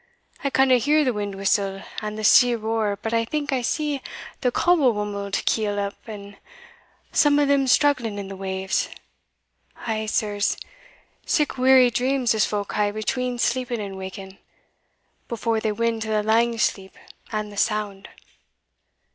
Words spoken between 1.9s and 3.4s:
and the sea roar, but I